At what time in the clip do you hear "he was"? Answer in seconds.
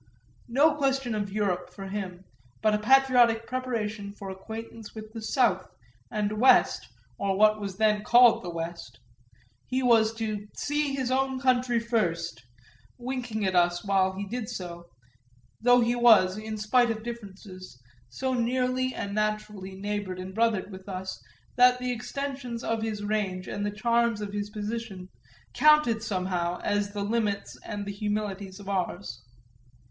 9.67-10.11, 15.81-16.35